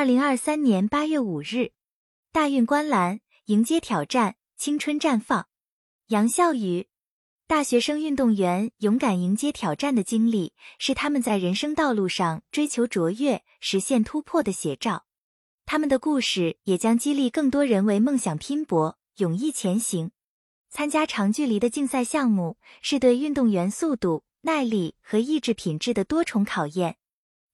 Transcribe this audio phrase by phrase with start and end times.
[0.00, 1.72] 二零二三年八月五日，
[2.32, 5.46] 大运观澜，迎接挑战，青春绽放。
[6.06, 6.88] 杨笑宇，
[7.46, 15.04] 大学生运动员勇敢迎接挑战的经历，是他们在人生道路上追求卓越、实现突破的写照。
[15.66, 20.12] 他们的故事也将激励更多人为梦想拼搏、勇毅前行。
[20.70, 26.96] 参加长距离的竞赛项目，是对运动员速度、耐力和意志品质的多重考验。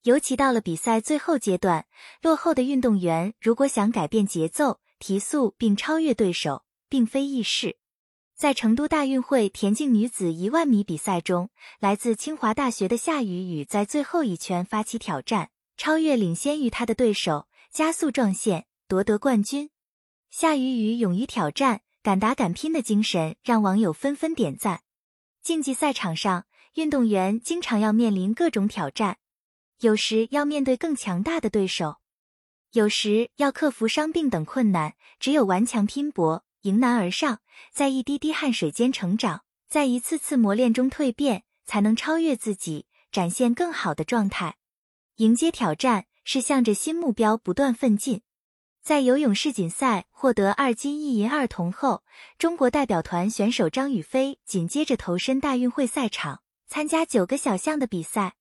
[0.07, 1.85] 尤其到了比赛最后阶段，
[2.23, 7.79] 落后的运动员如果想改变节奏、提速并超越对手，并非易事。
[8.37, 19.71] 在成都大运会田径女子一万米比赛中，来自清华大学的夏雨雨在最后一圈发起挑战，超越领先于她的对手，加速撞线，夺得冠军。
[20.31, 21.81] 夏雨雨勇于挑战。
[22.05, 24.83] 敢打敢拼的精神让网友纷纷点赞。
[25.43, 29.19] 竞技赛场上，运动员经常要面临各种挑战，
[29.81, 31.97] 有时要面对更强大的对手，
[32.73, 34.95] 有时要克服伤病等困难。
[35.21, 37.41] 只有顽强拼搏，迎难而上，
[37.73, 44.57] 在一滴滴汗水间成长，在一次次磨练中蜕变，才能超越自己，展现更好的状态。
[45.17, 48.23] 迎接挑战，是向着新目标不断奋进。
[48.83, 52.03] 在游泳世锦赛获得二金一银二铜后，
[52.39, 58.37] 中国代表团选手张雨霏紧接着投身大运会赛场，参加九个小项的比赛。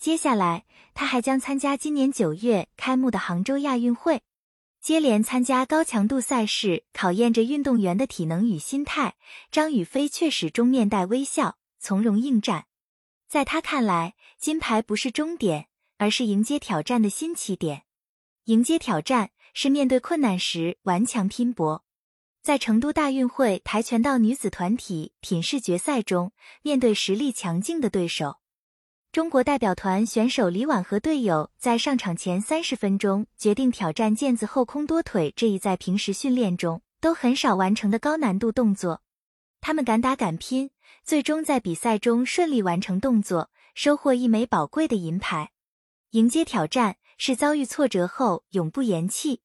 [0.00, 4.22] 接下来，她还将参加今年九月开幕的杭州亚运会。
[4.80, 9.16] 接连参加高强度赛事，考验着运动员的体能与心态。
[9.52, 12.64] 张雨霏却始终面带微笑，从容应战。
[13.28, 17.82] 在她看来，金牌不是终点，而是迎接挑战的新起点。
[18.44, 19.30] 迎接挑战。
[19.52, 21.84] 是面对困难时顽强拼搏。
[22.40, 28.36] 在成都大运会跆拳道女子团体品试决赛中，面对实力强劲的对手，
[29.12, 39.02] 中国代表团选手李婉和队友在上场前三十分钟决定挑战毽子后空多腿这一在平时训练中都很少完成的高难度动作。
[39.60, 40.70] 他们敢打敢拼，
[41.02, 45.50] 最终在比赛中顺利完成动作，收获一枚宝贵的银牌。
[46.10, 46.96] 迎接挑战。
[47.22, 49.42] 是遭遇挫折后永不言弃。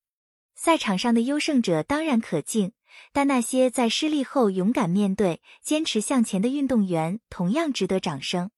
[0.55, 2.71] 赛场上的优胜者当然可敬，
[3.11, 8.51] 但那些在失利后勇敢面对、坚持向前的运动员同样值得掌声。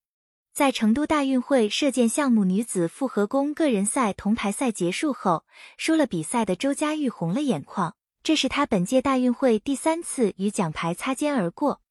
[0.57, 5.45] 在成都大运会射箭项目女子复合弓个人赛铜牌赛结束后，
[5.78, 11.84] 输了比赛的周佳玉红了眼眶，这是她本届大运会第三次与奖牌擦肩而过。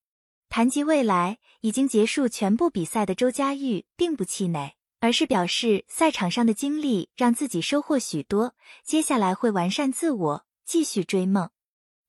[0.49, 4.72] 谈及未来，已经结束全部比赛的周佳玉并不气馁。
[4.98, 11.50] 而是表示赛场上的经历让自己收获许多，接下来会完善自我，继续追梦。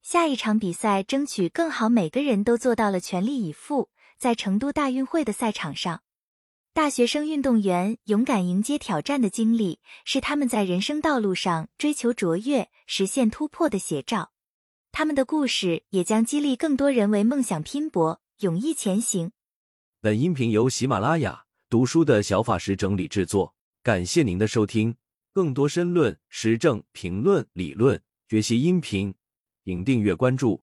[0.01, 3.89] 下一场比赛争取更好，每个人都做到了全力以赴。
[4.17, 6.01] 在成都大运会的赛场上，
[6.77, 14.31] 大学生运动员勇敢迎接挑战的经历，是他们在人生道路上追求卓越、实现突破的写照。
[14.91, 19.31] 他们的故事也将激励更多人为梦想拼搏、勇毅前行。
[20.01, 21.45] 本音频由喜马拉雅。
[21.67, 24.95] 读书的小法师整理制作，感谢您的收听。
[25.33, 27.99] 更多深论、时政评论、理论
[28.29, 29.15] 学习音频，
[29.65, 30.61] 请订阅关注。